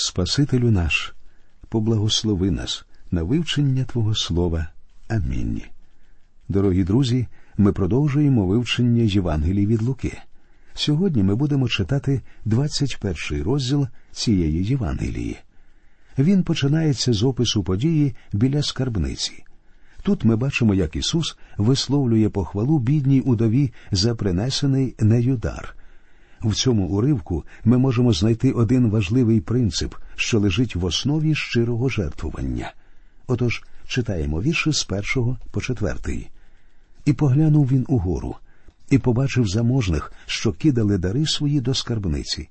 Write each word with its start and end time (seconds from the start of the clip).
Спасителю 0.00 0.70
наш, 0.70 1.14
поблагослови 1.68 2.50
нас 2.50 2.84
на 3.10 3.22
вивчення 3.22 3.84
Твого 3.84 4.14
Слова. 4.14 4.68
Амінь. 5.08 5.62
Дорогі 6.48 6.84
друзі, 6.84 7.26
ми 7.56 7.72
продовжуємо 7.72 8.46
вивчення 8.46 9.02
Євангелії 9.02 9.66
від 9.66 9.82
Луки. 9.82 10.18
Сьогодні 10.74 11.22
ми 11.22 11.34
будемо 11.34 11.68
читати 11.68 12.22
21 12.44 13.42
розділ 13.42 13.86
цієї 14.12 14.64
Євангелії. 14.64 15.36
Він 16.18 16.42
починається 16.42 17.12
з 17.12 17.22
опису 17.22 17.62
події 17.62 18.14
біля 18.32 18.62
скарбниці. 18.62 19.44
Тут 20.02 20.24
ми 20.24 20.36
бачимо, 20.36 20.74
як 20.74 20.96
Ісус 20.96 21.36
висловлює 21.56 22.28
похвалу 22.28 22.78
бідній 22.78 23.20
удові 23.20 23.72
за 23.90 24.14
принесений 24.14 24.94
нею 24.98 25.36
дар. 25.36 25.77
В 26.42 26.54
цьому 26.54 26.86
уривку 26.86 27.44
ми 27.64 27.78
можемо 27.78 28.12
знайти 28.12 28.52
один 28.52 28.90
важливий 28.90 29.40
принцип, 29.40 29.94
що 30.16 30.40
лежить 30.40 30.76
в 30.76 30.84
основі 30.84 31.34
щирого 31.34 31.88
жертвування. 31.88 32.72
Отож, 33.26 33.62
читаємо 33.86 34.42
вірші 34.42 34.72
з 34.72 34.84
першого 34.84 35.36
по 35.50 35.60
четвертий. 35.60 36.28
І 37.04 37.12
поглянув 37.12 37.68
він 37.68 37.84
угору, 37.88 38.36
і 38.90 38.98
побачив 38.98 39.48
заможних, 39.48 40.12
що 40.26 40.52
кидали 40.52 40.98
дари 40.98 41.26
свої 41.26 41.60
до 41.60 41.74
скарбниці. 41.74 42.48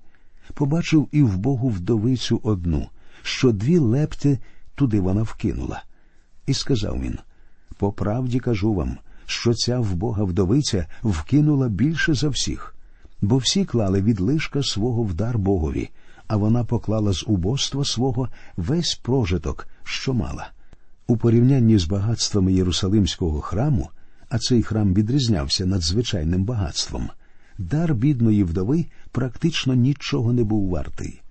Побачив 0.54 1.08
і 1.12 1.24
в 1.24 1.38
Богу 1.38 1.70
вдовицю 1.70 2.40
одну, 2.44 2.90
що 3.22 3.52
дві 3.52 3.78
лепти 3.78 4.40
туди 4.76 5.00
вона 5.00 5.24
вкинула. 5.24 5.84
І 6.48 6.54
сказав 6.54 7.02
він 7.02 7.18
по 7.78 7.92
правді 7.92 8.40
кажу 8.40 8.74
вам, 8.74 8.98
що 9.26 9.54
ця 9.54 9.80
вбога 9.80 10.24
вдовиця 10.24 10.86
вкинула 11.04 11.70
більше 11.70 12.14
за 12.14 12.30
всіх, 12.30 12.76
бо 13.22 13.38
всі 13.38 13.66
клали 13.66 14.02
від 14.02 14.20
лишка 14.20 14.64
свого 14.64 15.04
в 15.04 15.14
дар 15.14 15.38
Богові, 15.38 15.90
а 16.28 16.36
вона 16.36 16.64
поклала 16.64 17.14
з 17.14 17.24
убоства 17.28 17.86
свого 17.86 18.30
весь 18.58 18.96
прожиток, 18.96 19.68
що 19.84 20.14
мала. 20.14 20.50
У 21.08 21.18
порівнянні 21.18 21.78
з 21.78 21.86
багатствами 21.86 22.54
Єрусалимського 22.54 23.42
храму, 23.42 23.90
а 24.30 24.40
цей 24.40 24.64
храм 24.64 24.94
відрізнявся 24.94 25.66
надзвичайним 25.66 26.44
багатством, 26.44 27.10
дар 27.58 27.96
бідної 27.96 28.44
вдови 28.44 28.86
практично 29.12 29.74
нічого 29.74 30.34
не 30.34 30.44
був 30.44 30.70
вартий. 30.70 31.22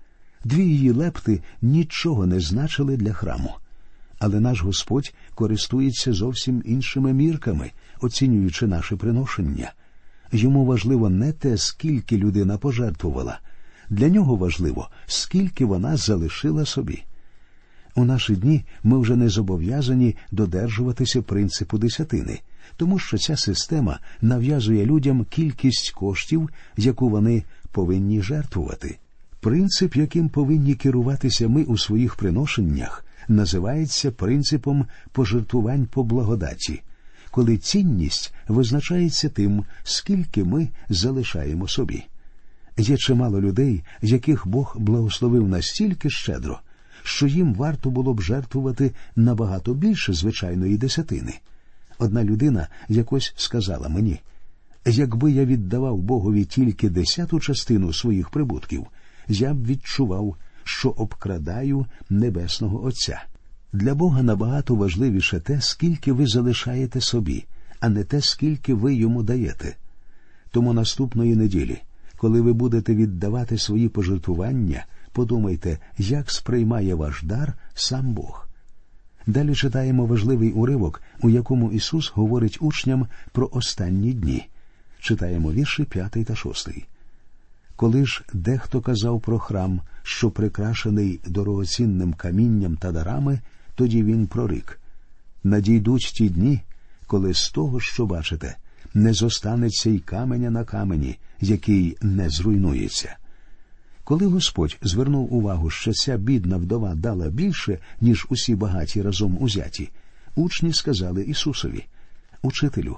Дві 0.43 0.65
її 0.65 0.91
лепти 0.91 1.41
нічого 1.61 2.25
не 2.25 2.39
значили 2.39 2.97
для 2.97 3.13
храму. 3.13 3.51
Але 4.19 4.39
наш 4.39 4.61
Господь 4.61 5.13
користується 5.35 6.13
зовсім 6.13 6.63
іншими 6.65 7.13
мірками, 7.13 7.71
оцінюючи 8.01 8.67
наше 8.67 8.95
приношення. 8.95 9.73
Йому 10.31 10.65
важливо 10.65 11.09
не 11.09 11.31
те, 11.31 11.57
скільки 11.57 12.17
людина 12.17 12.57
пожертвувала, 12.57 13.39
для 13.89 14.09
нього 14.09 14.35
важливо, 14.35 14.89
скільки 15.05 15.65
вона 15.65 15.97
залишила 15.97 16.65
собі. 16.65 17.03
У 17.95 18.05
наші 18.05 18.35
дні 18.35 18.65
ми 18.83 18.99
вже 18.99 19.15
не 19.15 19.29
зобов'язані 19.29 20.15
додержуватися 20.31 21.21
принципу 21.21 21.77
десятини, 21.77 22.39
тому 22.77 22.99
що 22.99 23.17
ця 23.17 23.37
система 23.37 23.99
нав'язує 24.21 24.85
людям 24.85 25.25
кількість 25.29 25.91
коштів, 25.91 26.49
яку 26.77 27.09
вони 27.09 27.43
повинні 27.71 28.21
жертвувати. 28.21 28.97
Принцип, 29.39 29.95
яким 29.95 30.29
повинні 30.29 30.75
керуватися 30.75 31.47
ми 31.47 31.63
у 31.63 31.77
своїх 31.77 32.15
приношеннях, 32.15 33.05
називається 33.27 34.11
принципом 34.11 34.85
пожертвувань 35.11 35.85
по 35.85 36.03
благодаті, 36.03 36.81
коли 37.37 37.57
цінність 37.57 38.33
визначається 38.47 39.29
тим, 39.29 39.65
скільки 39.83 40.43
ми 40.43 40.69
залишаємо 40.89 41.67
собі. 41.67 42.03
Є 42.77 42.97
чимало 42.97 43.41
людей, 43.41 43.83
яких 44.01 44.47
Бог 44.47 44.75
благословив 44.79 45.47
настільки 45.47 46.09
щедро, 46.09 46.59
що 47.03 47.27
їм 47.27 47.53
варто 47.53 47.89
було 47.89 48.13
б 48.13 48.21
жертвувати 48.21 48.91
набагато 49.15 49.73
більше 49.73 50.13
звичайної 50.13 50.77
десятини. 50.77 51.33
Одна 51.97 52.23
людина 52.23 52.67
якось 52.89 53.33
сказала 53.35 53.89
мені 53.89 54.19
якби 54.85 55.31
я 55.31 55.45
віддавав 55.45 55.97
Богові 55.97 56.45
тільки 56.45 56.89
десяту 56.89 57.39
частину 57.39 57.93
своїх 57.93 58.29
прибутків, 58.29 58.87
я 59.27 59.53
б 59.53 59.65
відчував 59.65 60.35
що 60.63 60.89
обкрадаю 60.89 61.85
Небесного 62.09 62.85
Отця. 62.85 63.23
Для 63.73 63.95
Бога 63.95 64.23
набагато 64.23 64.75
важливіше 64.75 65.39
те, 65.39 65.61
скільки 65.61 66.11
ви 66.11 66.27
залишаєте 66.27 67.01
собі, 67.01 67.45
а 67.79 67.89
не 67.89 68.03
те, 68.03 68.21
скільки 68.21 68.73
ви 68.73 68.95
йому 68.95 69.23
даєте. 69.23 69.75
Тому 70.51 70.73
наступної 70.73 71.35
неділі, 71.35 71.81
коли 72.17 72.41
ви 72.41 72.53
будете 72.53 72.95
віддавати 72.95 73.57
свої 73.57 73.89
пожертвування, 73.89 74.85
подумайте, 75.11 75.77
як 75.97 76.31
сприймає 76.31 76.95
ваш 76.95 77.23
дар 77.23 77.53
сам 77.73 78.13
Бог. 78.13 78.47
Далі 79.27 79.55
читаємо 79.55 80.05
важливий 80.05 80.51
уривок, 80.51 81.01
у 81.21 81.29
якому 81.29 81.71
Ісус 81.71 82.11
говорить 82.15 82.57
учням 82.61 83.07
про 83.31 83.49
останні 83.51 84.13
дні. 84.13 84.47
Читаємо 84.99 85.51
вірші 85.51 85.83
п'ятий 85.83 86.23
та 86.23 86.35
шостий. 86.35 86.85
Коли 87.75 88.05
ж 88.05 88.23
дехто 88.33 88.81
казав 88.81 89.21
про 89.21 89.39
храм, 89.39 89.81
що 90.03 90.31
прикрашений 90.31 91.19
дорогоцінним 91.27 92.13
камінням 92.13 92.77
та 92.77 92.91
дарами, 92.91 93.39
тоді 93.77 94.03
він 94.03 94.27
прорик 94.27 94.79
надійдуть 95.43 96.11
ті 96.15 96.29
дні, 96.29 96.59
коли 97.07 97.33
з 97.33 97.49
того, 97.49 97.79
що 97.79 98.05
бачите, 98.05 98.55
не 98.93 99.13
зостанеться 99.13 99.89
й 99.89 99.99
каменя 99.99 100.49
на 100.49 100.63
камені, 100.63 101.19
який 101.41 101.97
не 102.01 102.29
зруйнується. 102.29 103.15
Коли 104.03 104.25
Господь 104.25 104.77
звернув 104.81 105.33
увагу, 105.33 105.69
що 105.69 105.93
ця 105.93 106.17
бідна 106.17 106.57
вдова 106.57 106.95
дала 106.95 107.29
більше, 107.29 107.79
ніж 108.01 108.27
усі 108.29 108.55
багаті 108.55 109.01
разом 109.01 109.37
узяті, 109.41 109.89
учні 110.35 110.73
сказали 110.73 111.23
Ісусові 111.23 111.85
Учителю, 112.41 112.97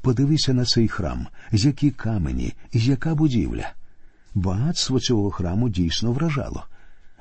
подивися 0.00 0.54
на 0.54 0.64
цей 0.64 0.88
храм, 0.88 1.26
які 1.52 1.90
камені, 1.90 2.52
яка 2.72 3.14
будівля. 3.14 3.72
Багатство 4.34 5.00
цього 5.00 5.30
храму 5.30 5.68
дійсно 5.68 6.12
вражало. 6.12 6.64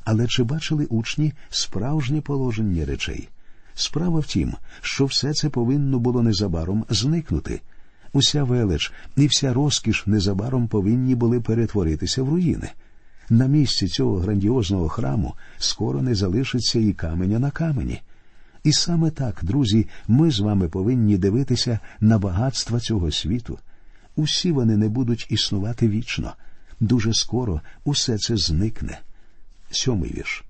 Але 0.06 0.28
чи 0.28 0.44
бачили 0.44 0.86
учні 0.86 1.34
справжнє 1.50 2.22
положення 2.22 2.86
речей? 2.86 3.30
Справа 3.76 4.20
в 4.20 4.26
тім, 4.26 4.54
що 4.82 5.06
все 5.06 5.34
це 5.34 5.50
повинно 5.50 6.00
було 6.00 6.24
незабаром 6.24 6.86
зникнути. 6.90 7.62
Уся 8.14 8.44
велич 8.44 8.94
і 9.16 9.28
вся 9.28 9.54
розкіш 9.54 10.04
незабаром 10.08 10.68
повинні 10.68 11.16
були 11.16 11.42
перетворитися 11.42 12.24
в 12.24 12.30
руїни. 12.30 12.70
На 13.30 13.48
місці 13.48 13.88
цього 13.88 14.18
грандіозного 14.18 14.90
храму 14.90 15.34
скоро 15.58 16.02
не 16.02 16.16
залишиться 16.16 16.80
і 16.80 16.94
каменя 16.94 17.40
на 17.40 17.52
камені. 17.52 18.02
І 18.64 18.74
саме 18.74 19.12
так, 19.12 19.40
друзі, 19.44 19.88
ми 20.08 20.32
з 20.32 20.40
вами 20.40 20.70
повинні 20.70 21.18
дивитися 21.18 21.80
на 22.00 22.20
багатства 22.20 22.80
цього 22.80 23.12
світу. 23.12 23.60
Усі 24.16 24.52
вони 24.52 24.78
не 24.78 24.90
будуть 24.90 25.28
існувати 25.30 25.88
вічно. 25.88 26.34
Дуже 26.80 27.14
скоро 27.14 27.62
усе 27.84 28.18
це 28.18 28.38
зникне. 28.38 29.00
Сьомий 29.76 30.14
вірш. 30.14 30.44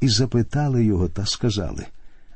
І 0.00 0.08
запитали 0.08 0.84
його 0.84 1.08
та 1.08 1.26
сказали 1.26 1.86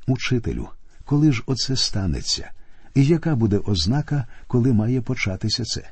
Учителю, 0.07 0.69
коли 1.05 1.33
ж 1.33 1.43
оце 1.47 1.77
станеться, 1.77 2.51
і 2.95 3.05
яка 3.05 3.37
буде 3.37 3.59
ознака, 3.59 4.27
коли 4.47 4.73
має 4.73 5.01
початися 5.01 5.65
це? 5.65 5.91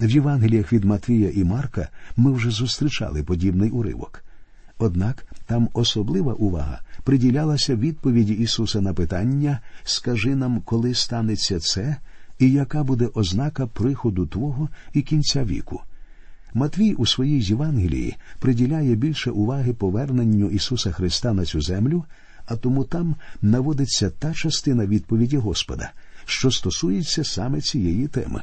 В 0.00 0.10
Євангеліях 0.10 0.72
від 0.72 0.84
Матвія 0.84 1.30
і 1.30 1.44
Марка 1.44 1.88
ми 2.16 2.32
вже 2.32 2.50
зустрічали 2.50 3.22
подібний 3.22 3.70
уривок. 3.70 4.24
Однак 4.78 5.24
там 5.46 5.68
особлива 5.72 6.32
увага 6.32 6.80
приділялася 7.04 7.76
відповіді 7.76 8.32
Ісуса 8.32 8.80
на 8.80 8.94
питання 8.94 9.60
Скажи 9.84 10.34
нам, 10.34 10.60
коли 10.60 10.94
станеться 10.94 11.60
це, 11.60 11.96
і 12.38 12.52
яка 12.52 12.84
буде 12.84 13.08
ознака 13.14 13.66
приходу 13.66 14.26
Твого 14.26 14.68
і 14.92 15.02
кінця 15.02 15.44
віку. 15.44 15.82
Матвій 16.54 16.94
у 16.94 17.06
своїй 17.06 17.42
Євангелії 17.42 18.16
приділяє 18.38 18.94
більше 18.94 19.30
уваги 19.30 19.72
поверненню 19.72 20.50
Ісуса 20.50 20.90
Христа 20.90 21.32
на 21.32 21.44
цю 21.44 21.60
землю, 21.60 22.04
а 22.46 22.56
тому 22.56 22.84
там 22.84 23.16
наводиться 23.42 24.10
та 24.10 24.34
частина 24.34 24.86
відповіді 24.86 25.36
Господа, 25.36 25.90
що 26.24 26.50
стосується 26.50 27.24
саме 27.24 27.60
цієї 27.60 28.08
теми. 28.08 28.42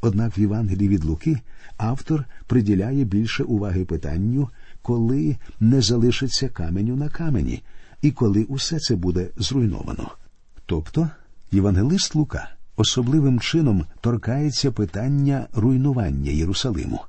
Однак 0.00 0.38
в 0.38 0.40
Євангелії 0.40 0.88
від 0.88 1.04
Луки 1.04 1.38
автор 1.76 2.24
приділяє 2.46 3.04
більше 3.04 3.44
уваги 3.44 3.84
питанню, 3.84 4.48
коли 4.82 5.36
не 5.60 5.82
залишиться 5.82 6.48
каменю 6.48 6.96
на 6.96 7.08
камені, 7.08 7.62
і 8.02 8.10
коли 8.10 8.44
усе 8.44 8.78
це 8.78 8.96
буде 8.96 9.28
зруйновано. 9.36 10.10
Тобто 10.66 11.10
Євангелист 11.52 12.14
Лука 12.14 12.50
особливим 12.76 13.40
чином 13.40 13.84
торкається 14.00 14.72
питання 14.72 15.46
руйнування 15.52 16.30
Єрусалиму. 16.30 17.00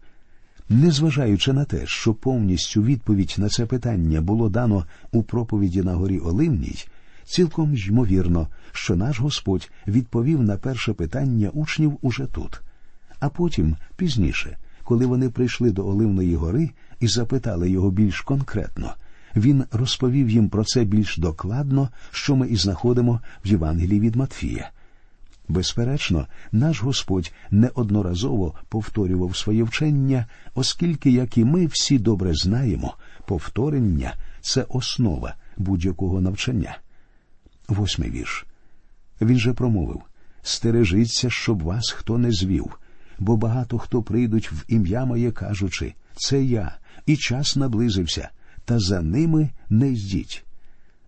Незважаючи 0.69 1.53
на 1.53 1.65
те, 1.65 1.81
що 1.85 2.13
повністю 2.13 2.83
відповідь 2.83 3.35
на 3.37 3.49
це 3.49 3.65
питання 3.65 4.21
було 4.21 4.49
дано 4.49 4.85
у 5.11 5.23
проповіді 5.23 5.81
на 5.81 5.93
горі 5.93 6.19
Оливній, 6.19 6.85
цілком 7.25 7.75
ймовірно, 7.75 8.47
що 8.71 8.95
наш 8.95 9.19
Господь 9.19 9.71
відповів 9.87 10.43
на 10.43 10.57
перше 10.57 10.93
питання 10.93 11.49
учнів 11.49 11.97
уже 12.01 12.25
тут, 12.25 12.61
а 13.19 13.29
потім, 13.29 13.75
пізніше, 13.95 14.57
коли 14.83 15.05
вони 15.05 15.29
прийшли 15.29 15.71
до 15.71 15.87
Оливної 15.87 16.35
гори 16.35 16.69
і 16.99 17.07
запитали 17.07 17.69
його 17.69 17.91
більш 17.91 18.21
конкретно, 18.21 18.93
він 19.35 19.63
розповів 19.71 20.29
їм 20.29 20.49
про 20.49 20.63
це 20.63 20.83
більш 20.83 21.17
докладно, 21.17 21.89
що 22.11 22.35
ми 22.35 22.47
і 22.47 22.55
знаходимо 22.55 23.19
в 23.45 23.47
Євангелії 23.47 23.99
від 23.99 24.15
Матфія. 24.15 24.71
Безперечно, 25.49 26.27
наш 26.51 26.81
Господь 26.81 27.33
неодноразово 27.51 28.55
повторював 28.69 29.35
своє 29.35 29.63
вчення, 29.63 30.25
оскільки, 30.55 31.11
як 31.11 31.37
і 31.37 31.45
ми 31.45 31.65
всі 31.65 31.99
добре 31.99 32.33
знаємо, 32.33 32.95
повторення 33.25 34.15
це 34.41 34.65
основа 34.69 35.35
будь-якого 35.57 36.21
навчання. 36.21 36.77
Восьмий 37.67 38.09
вірш. 38.09 38.45
Він 39.21 39.39
же 39.39 39.53
промовив 39.53 40.01
Стережіться, 40.41 41.29
щоб 41.29 41.63
вас 41.63 41.91
хто 41.91 42.17
не 42.17 42.31
звів, 42.31 42.79
бо 43.19 43.37
багато 43.37 43.77
хто 43.77 44.03
прийдуть 44.03 44.51
в 44.51 44.65
ім'я 44.67 45.05
моє, 45.05 45.31
кажучи 45.31 45.93
це 46.15 46.43
я, 46.43 46.77
і 47.05 47.17
час 47.17 47.55
наблизився, 47.55 48.29
та 48.65 48.79
за 48.79 49.01
ними 49.01 49.49
не 49.69 49.89
йдіть. 49.89 50.45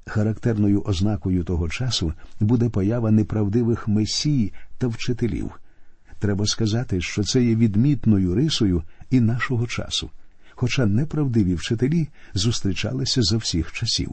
Характерною 0.06 0.82
ознакою 0.86 1.44
того 1.44 1.70
часу 1.70 2.14
буде 2.40 2.70
поява 2.70 3.12
неправдивих 3.12 3.88
месій 3.88 4.54
та 4.78 4.88
вчителів. 4.88 5.52
Треба 6.20 6.46
сказати, 6.46 7.02
що 7.02 7.24
це 7.24 7.44
є 7.44 7.56
відмітною 7.56 8.36
рисою 8.36 8.84
і 9.10 9.20
нашого 9.20 9.68
часу, 9.68 10.10
хоча 10.56 10.86
неправдиві 10.86 11.56
вчителі 11.56 12.08
зустрічалися 12.34 13.22
за 13.22 13.38
всіх 13.38 13.72
часів. 13.72 14.12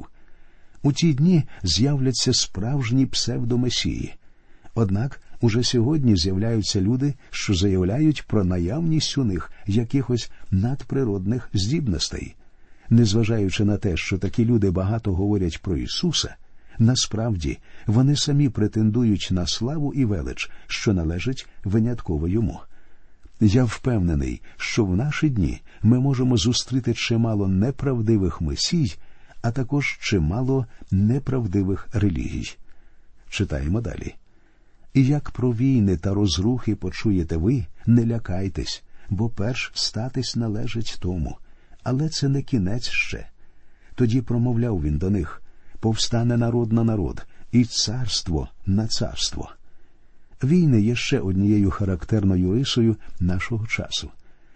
У 0.82 0.93
ті 0.93 1.14
дні 1.14 1.44
з'являться 1.62 2.32
справжні 2.32 3.06
псевдомесії. 3.06 4.14
Однак 4.75 5.20
уже 5.41 5.62
сьогодні 5.62 6.17
з'являються 6.17 6.81
люди, 6.81 7.14
що 7.31 7.55
заявляють 7.55 8.26
про 8.26 8.44
наявність 8.44 9.19
у 9.19 9.25
них 9.25 9.52
якихось 9.67 10.31
надприродних 10.50 11.50
здібностей. 11.52 12.34
Незважаючи 12.90 13.64
на 13.64 13.76
те, 13.76 13.96
що 13.96 14.19
такі 14.19 14.44
люди 14.44 14.70
багато 14.70 15.14
говорять 15.14 15.62
про 15.62 15.76
Ісуса, 15.76 16.37
насправді 16.79 17.58
вони 17.87 18.17
самі 18.17 18.49
претендують 18.49 19.29
на 19.31 19.46
славу 19.46 19.94
і 19.94 20.05
велич, 20.05 20.50
що 20.67 20.93
належить 20.93 21.46
винятково 21.64 22.29
йому. 22.29 22.61
Я 23.40 23.64
впевнений, 23.64 24.40
що 24.56 24.85
в 24.85 24.96
наші 24.96 25.31
дні 25.31 25.61
ми 25.82 26.00
можемо 26.00 26.37
зустріти 26.37 26.94
чимало 26.94 27.49
неправдивих 27.49 28.40
месій, 28.40 28.96
а 29.43 29.50
також 29.50 29.99
чимало 30.00 30.67
неправдивих 30.91 31.88
релігій. 31.93 32.56
Читаємо 33.31 33.81
далі. 33.81 34.14
І 34.94 35.06
як 35.06 35.31
про 35.31 35.52
війни 35.52 35.96
та 35.96 36.14
розрухи 36.14 36.75
почуєте 36.75 37.37
ви, 37.37 37.64
не 37.87 38.06
лякайтесь, 38.06 38.82
бо 39.11 39.29
перш 39.29 39.73
статись 39.75 40.37
належить 40.37 40.96
тому 41.00 41.38
але 41.88 42.08
це 42.08 42.29
не 42.29 42.43
кінець 42.43 42.88
ще. 42.88 43.26
Тоді 43.94 44.20
промовляв 44.20 44.82
він 44.82 44.99
до 44.99 45.11
них 45.11 45.43
повстане 45.81 46.37
народ 46.37 46.73
на 46.73 46.85
народ, 46.85 47.26
і 47.52 47.64
царство 47.64 48.49
на 48.67 48.87
царство. 48.87 49.50
Війни 50.43 50.81
є 50.81 50.96
ще 50.96 51.20
однією 51.20 51.70
характерною 51.70 52.55
рисою 52.55 52.96
нашого 53.20 53.67
часу. 53.67 54.11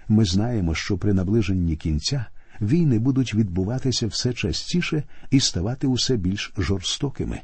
Ми 0.08 0.24
знаємо, 0.24 0.74
що 0.74 0.98
при 0.98 1.12
наближенні 1.12 1.76
кінця 1.76 2.26
війни 2.60 2.98
будуть 2.98 3.34
відбуватися 3.34 4.06
все 4.06 4.32
частіше 4.32 5.02
і 5.30 5.40
ставати 5.40 5.86
усе 5.86 6.16
більш 6.16 6.52
жорстокими. 6.58 7.40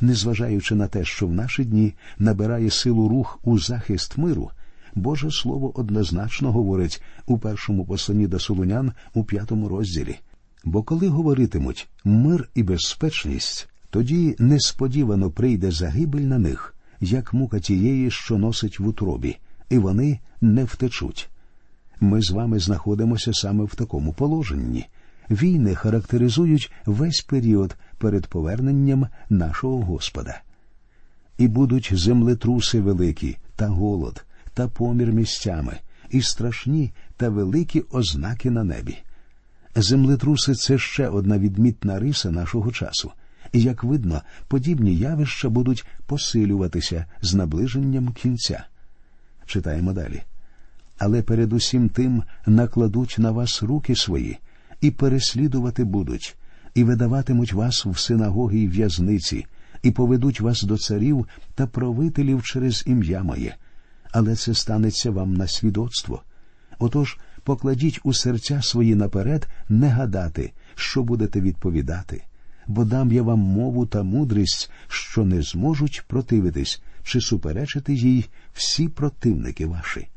Незважаючи 0.00 0.74
на 0.74 0.86
те, 0.86 1.04
що 1.04 1.26
в 1.26 1.32
наші 1.32 1.64
дні 1.64 1.94
набирає 2.18 2.70
силу 2.70 3.08
рух 3.08 3.38
у 3.44 3.58
захист 3.58 4.18
миру, 4.18 4.50
Боже 4.94 5.30
Слово 5.30 5.78
однозначно 5.80 6.52
говорить 6.52 7.02
у 7.26 7.38
першому 7.38 7.84
посланні 7.84 8.26
до 8.26 8.38
Солунян 8.38 8.92
у 9.14 9.24
п'ятому 9.24 9.68
розділі. 9.68 10.16
Бо 10.64 10.82
коли 10.82 11.08
говоритимуть 11.08 11.88
мир 12.04 12.48
і 12.54 12.62
безпечність, 12.62 13.68
тоді 13.90 14.36
несподівано 14.38 15.30
прийде 15.30 15.70
загибель 15.70 16.20
на 16.20 16.38
них, 16.38 16.74
як 17.00 17.34
мука 17.34 17.60
тієї, 17.60 18.10
що 18.10 18.38
носить 18.38 18.78
в 18.78 18.86
утробі, 18.86 19.36
і 19.70 19.78
вони 19.78 20.18
не 20.40 20.64
втечуть. 20.64 21.28
Ми 22.00 22.22
з 22.22 22.30
вами 22.30 22.58
знаходимося 22.58 23.32
саме 23.32 23.64
в 23.64 23.74
такому 23.74 24.12
положенні. 24.12 24.86
Війни 25.30 25.74
характеризують 25.74 26.72
весь 26.86 27.20
період 27.20 27.76
перед 27.98 28.26
поверненням 28.26 29.06
нашого 29.30 29.82
Господа. 29.82 30.40
І 31.38 31.48
будуть 31.48 31.90
землетруси 31.92 32.80
великі 32.80 33.36
та 33.56 33.66
голод, 33.66 34.24
та 34.58 34.68
помір 34.68 35.12
місцями, 35.12 35.78
і 36.10 36.22
страшні 36.22 36.92
та 37.16 37.28
великі 37.28 37.84
ознаки 37.90 38.50
на 38.50 38.64
небі. 38.64 38.96
Землетруси 39.76 40.54
це 40.54 40.78
ще 40.78 41.08
одна 41.08 41.38
відмітна 41.38 41.98
риса 41.98 42.30
нашого 42.30 42.72
часу, 42.72 43.12
і, 43.52 43.62
як 43.62 43.84
видно, 43.84 44.22
подібні 44.48 44.96
явища 44.96 45.48
будуть 45.48 45.86
посилюватися 46.06 47.04
з 47.22 47.34
наближенням 47.34 48.08
кінця. 48.12 48.64
Читаємо 49.46 49.92
далі. 49.92 50.22
Але 50.98 51.22
перед 51.22 51.52
усім 51.52 51.88
тим 51.88 52.22
накладуть 52.46 53.16
на 53.18 53.30
вас 53.30 53.62
руки 53.62 53.96
свої, 53.96 54.38
і 54.80 54.90
переслідувати 54.90 55.84
будуть, 55.84 56.36
і 56.74 56.84
видаватимуть 56.84 57.52
вас 57.52 57.86
в 57.86 57.98
синагоги 57.98 58.58
й 58.58 58.68
в'язниці, 58.68 59.46
і 59.82 59.90
поведуть 59.90 60.40
вас 60.40 60.62
до 60.62 60.78
царів 60.78 61.26
та 61.54 61.66
правителів 61.66 62.42
через 62.42 62.84
ім'я 62.86 63.22
моє 63.22 63.56
але 64.12 64.36
це 64.36 64.54
станеться 64.54 65.10
вам 65.10 65.34
на 65.34 65.48
свідоцтво. 65.48 66.22
Отож, 66.78 67.18
покладіть 67.42 68.00
у 68.04 68.14
серця 68.14 68.62
свої 68.62 68.94
наперед 68.94 69.48
не 69.68 69.88
гадати, 69.88 70.52
що 70.74 71.02
будете 71.02 71.40
відповідати, 71.40 72.24
бо 72.66 72.84
дам 72.84 73.12
я 73.12 73.22
вам 73.22 73.38
мову 73.38 73.86
та 73.86 74.02
мудрість, 74.02 74.70
що 74.88 75.24
не 75.24 75.42
зможуть 75.42 76.04
противитись 76.06 76.82
чи 77.04 77.20
суперечити 77.20 77.94
їй 77.94 78.28
всі 78.54 78.88
противники 78.88 79.66
ваші. 79.66 80.08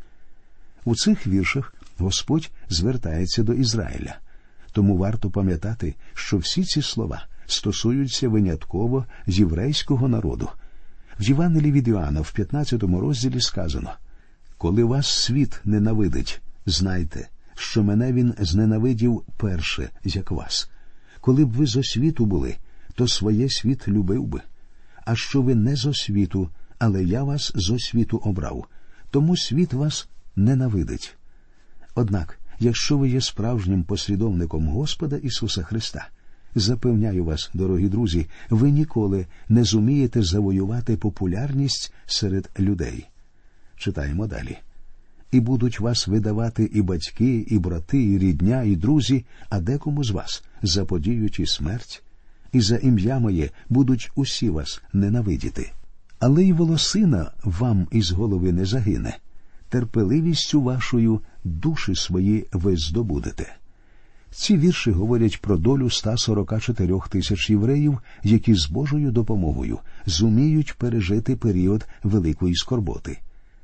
У 0.86 0.96
цих 0.96 1.28
віршах 1.28 1.74
Господь 1.98 2.50
звертається 2.70 3.44
до 3.44 3.54
Ізраїля, 3.54 4.18
тому 4.72 4.98
варто 4.98 5.30
пам'ятати, 5.30 5.96
що 6.14 6.38
всі 6.38 6.64
ці 6.64 6.82
слова 6.82 7.26
стосуються 7.46 8.30
винятково 8.30 9.06
єврейського 9.28 10.08
народу. 10.08 10.50
В 11.22 11.24
Євангелії 11.24 11.72
від 11.72 11.88
Іоанна 11.88 12.22
в 12.22 12.32
15 12.32 12.84
розділі 12.84 13.42
сказано 13.42 13.94
Коли 14.58 14.84
вас 14.84 15.08
світ 15.08 15.62
ненавидить, 15.66 16.42
знайте, 16.66 17.30
що 17.56 17.84
мене 17.84 18.14
він 18.14 18.34
зненавидів 18.40 19.24
перше, 19.38 19.90
як 20.04 20.32
вас. 20.32 20.70
Коли 21.20 21.46
б 21.46 21.52
ви 21.52 21.66
зо 21.66 21.84
світу 21.84 22.26
були, 22.26 22.56
то 22.96 23.08
своє 23.08 23.50
світ 23.50 23.88
любив 23.88 24.26
би. 24.28 24.42
А 25.06 25.16
що 25.16 25.42
ви 25.42 25.56
не 25.56 25.76
зо 25.76 25.94
світу, 25.94 26.50
але 26.80 27.04
я 27.04 27.24
вас 27.24 27.52
зо 27.56 27.80
світу 27.80 28.18
обрав, 28.18 28.66
тому 29.12 29.38
світ 29.38 29.74
вас 29.74 30.10
ненавидить. 30.36 31.18
Однак, 31.96 32.40
якщо 32.60 32.98
ви 32.98 33.10
є 33.10 33.22
справжнім 33.22 33.84
послідовником 33.84 34.68
Господа 34.68 35.16
Ісуса 35.16 35.64
Христа, 35.64 36.10
Запевняю 36.56 37.26
вас, 37.26 37.50
дорогі 37.54 37.90
друзі, 37.90 38.28
ви 38.50 38.72
ніколи 38.72 39.26
не 39.50 39.64
зумієте 39.64 40.24
завоювати 40.24 40.98
популярність 40.98 41.94
серед 42.06 42.50
людей. 42.60 43.08
Читаємо 43.78 44.28
далі. 44.28 44.58
І 45.32 45.40
будуть 45.40 45.80
вас 45.80 46.08
видавати 46.08 46.64
і 46.74 46.82
батьки, 46.82 47.46
і 47.48 47.60
брати, 47.60 48.04
і 48.04 48.18
рідня, 48.18 48.64
і 48.64 48.76
друзі, 48.76 49.26
а 49.50 49.60
декому 49.60 50.04
з 50.04 50.12
вас 50.12 50.44
заподіють 50.62 51.40
і 51.40 51.46
смерть, 51.46 52.04
і 52.52 52.62
за 52.62 52.78
ім'я 52.78 53.20
моє 53.20 53.50
будуть 53.70 54.12
усі 54.16 54.50
вас 54.50 54.82
ненавидіти. 54.94 55.72
Але 56.20 56.44
й 56.44 56.54
волосина 56.54 57.32
вам 57.44 57.88
із 57.92 58.12
голови 58.12 58.52
не 58.52 58.66
загине, 58.66 59.18
терпеливістю 59.70 60.62
вашою 60.62 61.22
душі 61.44 61.96
свої 61.96 62.48
ви 62.52 62.78
здобудете. 62.78 63.56
Ці 64.32 64.58
вірші 64.58 64.92
говорять 64.92 65.42
про 65.42 65.58
долю 65.58 65.90
144 65.90 67.00
тисяч 67.10 67.50
євреїв, 67.50 68.00
які 68.24 68.56
з 68.56 68.70
Божою 68.70 69.12
допомогою 69.12 69.80
зуміють 70.06 70.74
пережити 70.74 71.36
період 71.36 71.88
великої 72.04 72.56
скорботи. 72.56 73.20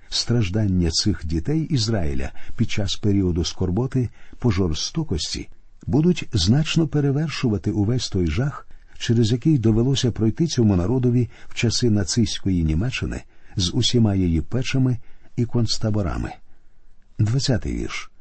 Страждання 0.09 0.91
цих 0.91 1.25
дітей 1.25 1.61
Ізраїля 1.61 2.31
під 2.57 2.71
час 2.71 2.95
періоду 2.95 3.43
скорботи 3.43 4.09
по 4.39 4.51
жорстокості 4.51 5.49
будуть 5.85 6.27
значно 6.33 6.87
перевершувати 6.87 7.71
увесь 7.71 8.09
той 8.09 8.27
жах, 8.27 8.67
через 8.97 9.31
який 9.31 9.57
довелося 9.57 10.11
пройти 10.11 10.47
цьому 10.47 10.75
народові 10.75 11.29
в 11.47 11.53
часи 11.53 11.89
нацистської 11.89 12.63
Німеччини 12.63 13.21
з 13.55 13.73
усіма 13.73 14.15
її 14.15 14.41
печами 14.41 14.97
і 15.35 15.45
концтаборами. 15.45 16.31
Двадцятий 17.19 17.75
вірш. 17.75 18.11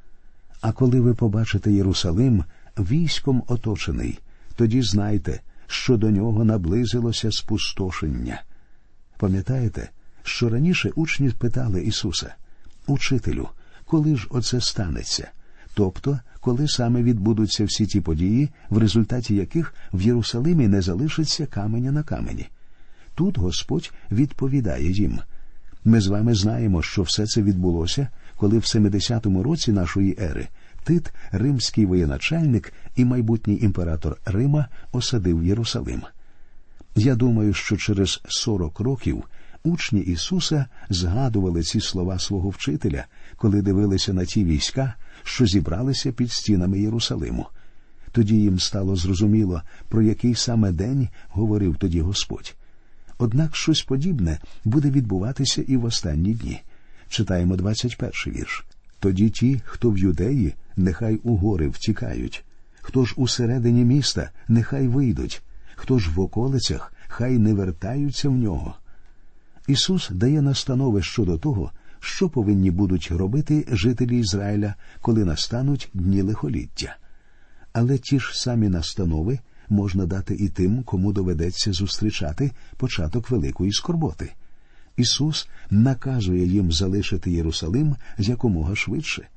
А 0.60 0.72
коли 0.72 1.00
ви 1.00 1.14
побачите 1.14 1.72
Єрусалим 1.72 2.44
військом 2.78 3.42
оточений, 3.46 4.18
тоді 4.56 4.82
знайте, 4.82 5.40
що 5.66 5.96
до 5.96 6.10
нього 6.10 6.44
наблизилося 6.44 7.32
спустошення. 7.32 8.42
Пам'ятаєте, 9.18 9.90
що 10.22 10.48
раніше 10.48 10.90
учні 10.94 11.30
питали 11.30 11.82
Ісуса 11.82 12.34
Учителю, 12.86 13.48
коли 13.84 14.16
ж 14.16 14.26
оце 14.30 14.60
станеться, 14.60 15.30
тобто 15.74 16.18
коли 16.40 16.68
саме 16.68 17.02
відбудуться 17.02 17.64
всі 17.64 17.86
ті 17.86 18.00
події, 18.00 18.48
в 18.70 18.78
результаті 18.78 19.34
яких 19.34 19.74
в 19.92 20.02
Єрусалимі 20.02 20.68
не 20.68 20.82
залишиться 20.82 21.46
каменя 21.46 21.92
на 21.92 22.02
камені. 22.02 22.46
Тут 23.14 23.38
Господь 23.38 23.92
відповідає 24.10 24.90
їм. 24.90 25.18
Ми 25.84 26.00
з 26.00 26.06
вами 26.06 26.34
знаємо, 26.34 26.82
що 26.82 27.02
все 27.02 27.26
це 27.26 27.42
відбулося, 27.42 28.08
коли 28.36 28.58
в 28.58 28.62
70-му 28.62 29.42
році 29.42 29.72
нашої 29.72 30.16
ери 30.20 30.48
Тит, 30.84 31.12
римський 31.32 31.86
воєначальник 31.86 32.72
і 32.96 33.04
майбутній 33.04 33.58
імператор 33.62 34.16
Рима 34.24 34.68
осадив 34.92 35.44
Єрусалим. 35.44 36.02
Я 36.96 37.14
думаю, 37.14 37.54
що 37.54 37.76
через 37.76 38.20
40 38.28 38.80
років 38.80 39.24
учні 39.64 40.00
Ісуса 40.00 40.66
згадували 40.90 41.62
ці 41.62 41.80
слова 41.80 42.18
свого 42.18 42.48
вчителя, 42.48 43.04
коли 43.36 43.62
дивилися 43.62 44.12
на 44.12 44.24
ті 44.24 44.44
війська, 44.44 44.94
що 45.22 45.46
зібралися 45.46 46.12
під 46.12 46.32
стінами 46.32 46.80
Єрусалиму. 46.80 47.46
Тоді 48.12 48.36
їм 48.36 48.58
стало 48.58 48.96
зрозуміло, 48.96 49.62
про 49.88 50.02
який 50.02 50.34
саме 50.34 50.72
день 50.72 51.08
говорив 51.28 51.76
тоді 51.76 52.00
Господь. 52.00 52.54
Однак 53.18 53.56
щось 53.56 53.82
подібне 53.82 54.40
буде 54.64 54.90
відбуватися 54.90 55.62
і 55.62 55.76
в 55.76 55.84
останні 55.84 56.34
дні. 56.34 56.62
Читаємо 57.08 57.56
21 57.56 58.10
вірш. 58.26 58.64
Тоді 59.00 59.30
ті, 59.30 59.60
хто 59.64 59.90
в 59.90 59.98
юдеї, 59.98 60.54
нехай 60.76 61.16
у 61.16 61.36
гори 61.36 61.68
втікають, 61.68 62.44
хто 62.80 63.04
ж 63.04 63.14
усередині 63.16 63.84
міста, 63.84 64.30
нехай 64.48 64.88
вийдуть, 64.88 65.42
хто 65.74 65.98
ж 65.98 66.10
в 66.10 66.20
околицях, 66.20 66.92
хай 67.08 67.38
не 67.38 67.54
вертаються 67.54 68.28
в 68.28 68.36
нього. 68.36 68.74
Ісус 69.66 70.10
дає 70.10 70.42
настанови 70.42 71.02
щодо 71.02 71.38
того, 71.38 71.70
що 72.00 72.28
повинні 72.28 72.70
будуть 72.70 73.08
робити 73.10 73.66
жителі 73.68 74.18
Ізраїля, 74.18 74.74
коли 75.00 75.24
настануть 75.24 75.88
дні 75.94 76.22
лихоліття. 76.22 76.96
Але 77.72 77.98
ті 77.98 78.20
ж 78.20 78.30
самі 78.34 78.68
настанови 78.68 79.38
можна 79.68 80.06
дати 80.06 80.34
і 80.34 80.48
тим, 80.48 80.82
кому 80.82 81.12
доведеться 81.12 81.72
зустрічати 81.72 82.50
початок 82.76 83.30
великої 83.30 83.72
скорботи. 83.72 84.32
Ісус 84.96 85.48
наказує 85.70 86.46
їм 86.46 86.72
залишити 86.72 87.30
Єрусалим 87.30 87.96
якомога 88.18 88.74
швидше. 88.74 89.28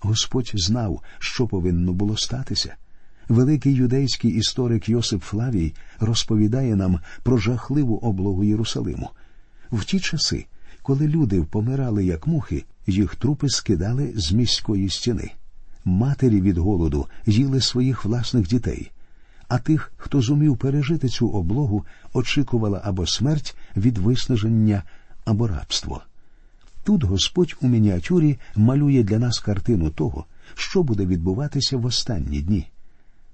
Господь 0.00 0.52
знав, 0.54 1.02
що 1.18 1.46
повинно 1.46 1.92
було 1.92 2.16
статися. 2.16 2.76
Великий 3.28 3.74
юдейський 3.74 4.30
історик 4.30 4.88
Йосип 4.88 5.22
Флавій 5.22 5.74
розповідає 6.00 6.76
нам 6.76 7.00
про 7.22 7.38
жахливу 7.38 7.96
облогу 7.96 8.44
Єрусалиму. 8.44 9.10
В 9.72 9.84
ті 9.84 10.00
часи, 10.00 10.46
коли 10.82 11.08
люди 11.08 11.42
помирали 11.42 12.04
як 12.04 12.26
мухи, 12.26 12.64
їх 12.86 13.14
трупи 13.14 13.48
скидали 13.48 14.12
з 14.16 14.32
міської 14.32 14.90
стіни. 14.90 15.30
Матері 15.84 16.40
від 16.40 16.58
голоду 16.58 17.06
їли 17.26 17.60
своїх 17.60 18.04
власних 18.04 18.48
дітей, 18.48 18.90
а 19.48 19.58
тих, 19.58 19.92
хто 19.96 20.20
зумів 20.20 20.56
пережити 20.56 21.08
цю 21.08 21.28
облогу, 21.28 21.84
очікувала 22.12 22.80
або 22.84 23.06
смерть 23.06 23.56
від 23.76 23.98
виснаження, 23.98 24.82
або 25.24 25.46
рабство. 25.46 26.02
Тут 26.84 27.04
Господь 27.04 27.56
у 27.60 27.68
мініатюрі 27.68 28.38
малює 28.56 29.02
для 29.02 29.18
нас 29.18 29.38
картину 29.38 29.90
того, 29.90 30.24
що 30.54 30.82
буде 30.82 31.06
відбуватися 31.06 31.76
в 31.76 31.86
останні 31.86 32.42
дні. 32.42 32.66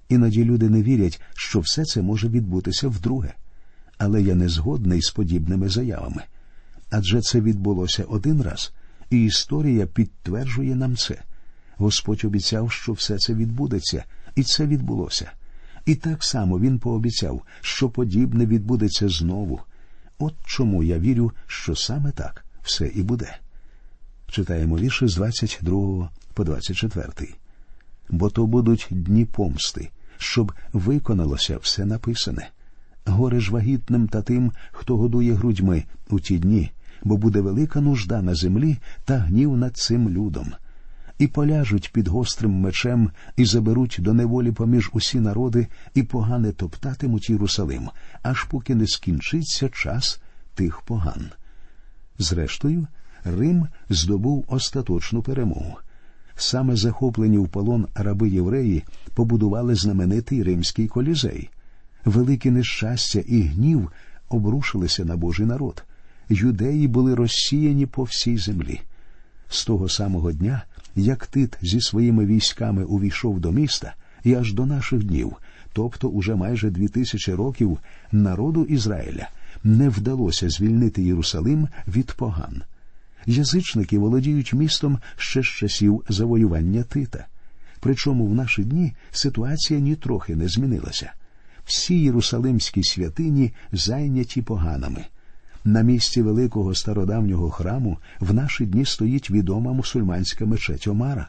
Іноді 0.08 0.44
люди 0.44 0.68
не 0.68 0.82
вірять, 0.82 1.20
що 1.34 1.60
все 1.60 1.84
це 1.84 2.02
може 2.02 2.28
відбутися 2.28 2.88
вдруге. 2.88 3.34
Але 3.98 4.22
я 4.22 4.34
не 4.34 4.48
згодний 4.48 5.02
з 5.02 5.10
подібними 5.10 5.68
заявами. 5.68 6.22
Адже 6.90 7.20
це 7.20 7.40
відбулося 7.40 8.04
один 8.04 8.42
раз, 8.42 8.72
і 9.10 9.24
історія 9.24 9.86
підтверджує 9.86 10.74
нам 10.74 10.96
це. 10.96 11.22
Господь 11.76 12.24
обіцяв, 12.24 12.72
що 12.72 12.92
все 12.92 13.18
це 13.18 13.34
відбудеться, 13.34 14.04
і 14.36 14.42
це 14.42 14.66
відбулося. 14.66 15.30
І 15.86 15.94
так 15.94 16.24
само 16.24 16.60
він 16.60 16.78
пообіцяв, 16.78 17.42
що 17.60 17.88
подібне 17.88 18.46
відбудеться 18.46 19.08
знову. 19.08 19.60
От 20.20 20.34
чому 20.44 20.82
я 20.82 20.98
вірю, 20.98 21.32
що 21.46 21.76
саме 21.76 22.10
так 22.10 22.44
все 22.62 22.86
і 22.86 23.02
буде. 23.02 23.38
Читаємо 24.26 24.78
вірші 24.78 25.08
з 25.08 25.14
22 25.14 26.10
по 26.34 26.44
24. 26.44 27.08
Бо 28.08 28.30
то 28.30 28.46
будуть 28.46 28.88
дні 28.90 29.24
помсти, 29.24 29.90
щоб 30.18 30.52
виконалося 30.72 31.58
все 31.58 31.84
написане. 31.84 32.50
Горе 33.04 33.40
ж 33.40 33.52
вагітним 33.52 34.08
та 34.08 34.22
тим, 34.22 34.52
хто 34.72 34.96
годує 34.96 35.34
грудьми 35.34 35.84
у 36.10 36.20
ті 36.20 36.38
дні, 36.38 36.70
бо 37.02 37.16
буде 37.16 37.40
велика 37.40 37.80
нужда 37.80 38.22
на 38.22 38.34
землі 38.34 38.78
та 39.04 39.18
гнів 39.18 39.56
над 39.56 39.76
цим 39.76 40.10
людом. 40.10 40.52
І 41.20 41.26
поляжуть 41.26 41.92
під 41.92 42.08
гострим 42.08 42.52
мечем, 42.52 43.10
і 43.36 43.44
заберуть 43.44 43.96
до 44.00 44.14
неволі 44.14 44.52
поміж 44.52 44.90
усі 44.92 45.20
народи, 45.20 45.66
і 45.94 46.02
погане 46.02 46.52
топтатимуть 46.52 47.30
Єрусалим, 47.30 47.88
аж 48.22 48.44
поки 48.44 48.74
не 48.74 48.86
скінчиться 48.86 49.68
час 49.68 50.20
тих 50.54 50.80
поган. 50.80 51.30
Зрештою, 52.18 52.86
Рим 53.24 53.66
здобув 53.90 54.44
остаточну 54.48 55.22
перемогу. 55.22 55.76
Саме 56.36 56.76
захоплені 56.76 57.38
в 57.38 57.48
полон 57.48 57.86
раби 57.94 58.30
євреї 58.30 58.84
побудували 59.14 59.74
знаменитий 59.74 60.42
римський 60.42 60.88
колізей. 60.88 61.50
Велике 62.04 62.50
нещастя 62.50 63.18
і 63.18 63.42
гнів 63.42 63.92
обрушилися 64.28 65.04
на 65.04 65.16
Божий 65.16 65.46
народ. 65.46 65.84
Юдеї 66.28 66.88
були 66.88 67.14
розсіяні 67.14 67.86
по 67.86 68.02
всій 68.02 68.38
землі. 68.38 68.80
З 69.48 69.64
того 69.64 69.88
самого 69.88 70.32
дня, 70.32 70.62
як 70.96 71.26
Тит 71.26 71.56
зі 71.62 71.80
своїми 71.80 72.26
військами 72.26 72.84
увійшов 72.84 73.40
до 73.40 73.52
міста, 73.52 73.94
і 74.24 74.34
аж 74.34 74.52
до 74.52 74.66
наших 74.66 75.04
днів, 75.04 75.32
тобто 75.72 76.08
уже 76.08 76.34
майже 76.34 76.70
дві 76.70 76.88
тисячі 76.88 77.34
років, 77.34 77.78
народу 78.12 78.64
Ізраїля 78.64 79.28
не 79.64 79.88
вдалося 79.88 80.50
звільнити 80.50 81.02
Єрусалим 81.02 81.68
від 81.88 82.12
поган. 82.12 82.62
Язичники 83.26 83.98
володіють 83.98 84.52
містом 84.52 84.98
ще 85.16 85.42
з 85.42 85.46
часів 85.46 86.04
завоювання 86.08 86.82
Тита. 86.82 87.26
Причому 87.80 88.26
в 88.26 88.34
наші 88.34 88.64
дні 88.64 88.92
ситуація 89.10 89.80
нітрохи 89.80 90.36
не 90.36 90.48
змінилася. 90.48 91.12
Всі 91.64 92.00
єрусалимські 92.00 92.84
святині 92.84 93.52
зайняті 93.72 94.42
поганами. 94.42 95.04
На 95.64 95.82
місці 95.82 96.22
великого 96.22 96.74
стародавнього 96.74 97.50
храму 97.50 97.98
в 98.20 98.34
наші 98.34 98.66
дні 98.66 98.84
стоїть 98.84 99.30
відома 99.30 99.72
мусульманська 99.72 100.46
мечеть 100.46 100.86
Омара. 100.86 101.28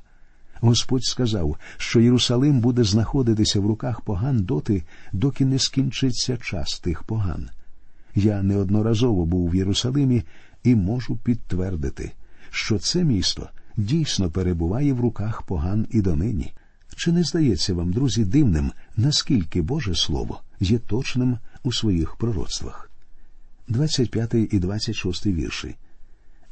Господь 0.61 1.03
сказав, 1.03 1.57
що 1.77 1.99
Єрусалим 1.99 2.59
буде 2.59 2.83
знаходитися 2.83 3.59
в 3.59 3.65
руках 3.65 4.01
поган 4.01 4.43
доти, 4.43 4.83
доки 5.13 5.45
не 5.45 5.59
скінчиться 5.59 6.37
час 6.37 6.79
тих 6.79 7.03
поган. 7.03 7.49
Я 8.15 8.43
неодноразово 8.43 9.25
був 9.25 9.49
в 9.49 9.55
Єрусалимі 9.55 10.23
і 10.63 10.75
можу 10.75 11.17
підтвердити, 11.17 12.11
що 12.49 12.79
це 12.79 13.03
місто 13.03 13.49
дійсно 13.77 14.31
перебуває 14.31 14.93
в 14.93 14.99
руках 14.99 15.41
поган 15.41 15.87
і 15.91 16.01
донині. 16.01 16.53
Чи 16.95 17.11
не 17.11 17.23
здається 17.23 17.73
вам, 17.73 17.93
друзі, 17.93 18.25
дивним, 18.25 18.71
наскільки 18.97 19.61
Боже 19.61 19.95
Слово 19.95 20.41
є 20.59 20.79
точним 20.79 21.37
у 21.63 21.73
своїх 21.73 22.15
пророцтвах? 22.15 22.90
25 23.71 24.33
і 24.33 24.59
26 24.59 25.25
вірші. 25.25 25.75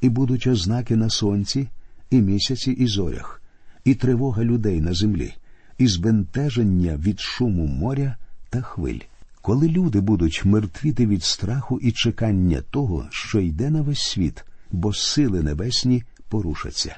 І 0.02 0.10
будуть 0.10 0.48
ознаки 0.48 0.96
на 0.96 1.10
сонці, 1.10 1.68
і 2.10 2.22
місяці, 2.22 2.72
і 2.72 2.88
зорях, 2.88 3.42
і 3.84 3.96
тривога 3.96 4.44
людей 4.44 4.82
на 4.82 4.94
землі, 4.94 5.34
і 5.78 5.88
збентеження 5.88 6.98
від 6.98 7.20
шуму 7.20 7.68
моря 7.68 8.16
та 8.50 8.62
хвиль 8.62 9.00
коли 9.42 9.68
люди 9.68 10.02
будуть 10.02 10.46
мертвіти 10.46 11.08
від 11.08 11.24
страху 11.24 11.80
і 11.80 11.92
чекання 11.92 12.62
того, 12.62 13.08
що 13.12 13.40
йде 13.40 13.70
на 13.70 13.82
весь 13.82 14.02
світ, 14.02 14.46
бо 14.72 14.94
сили 14.94 15.44
небесні 15.44 16.04
порушаться. 16.30 16.98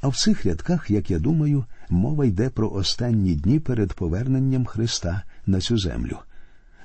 А 0.00 0.08
в 0.08 0.16
цих 0.16 0.46
рядках, 0.46 0.90
як 0.90 1.10
я 1.10 1.18
думаю, 1.18 1.64
мова 1.90 2.24
йде 2.24 2.50
про 2.50 2.70
останні 2.70 3.34
дні 3.34 3.60
перед 3.60 3.92
поверненням 3.92 4.66
Христа 4.66 5.22
на 5.46 5.60
цю 5.60 5.78
землю. 5.78 6.18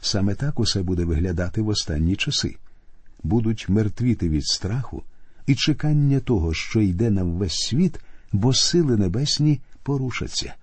Саме 0.05 0.35
так 0.35 0.59
усе 0.59 0.83
буде 0.83 1.05
виглядати 1.05 1.61
в 1.61 1.67
останні 1.67 2.15
часи. 2.15 2.55
Будуть 3.23 3.69
мертвіти 3.69 4.29
від 4.29 4.45
страху 4.45 5.03
і 5.47 5.55
чекання 5.55 6.19
того, 6.19 6.53
що 6.53 6.81
йде 6.81 7.09
на 7.09 7.23
весь 7.23 7.57
світ, 7.57 7.99
бо 8.31 8.53
сили 8.53 8.97
небесні 8.97 9.59
порушаться. 9.83 10.53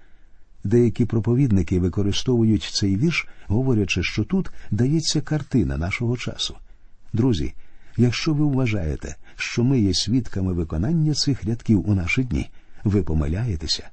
Деякі 0.64 1.04
проповідники 1.04 1.80
використовують 1.80 2.70
цей 2.72 2.96
вірш, 2.96 3.26
говорячи, 3.46 4.02
що 4.02 4.24
тут 4.24 4.50
дається 4.70 5.20
картина 5.20 5.76
нашого 5.76 6.16
часу. 6.16 6.56
Друзі, 7.12 7.54
якщо 7.96 8.34
ви 8.34 8.44
вважаєте, 8.44 9.16
що 9.36 9.64
ми 9.64 9.80
є 9.80 9.94
свідками 9.94 10.52
виконання 10.52 11.14
цих 11.14 11.44
рядків 11.44 11.88
у 11.88 11.94
наші 11.94 12.24
дні, 12.24 12.50
ви 12.84 13.02
помиляєтеся. 13.02 13.88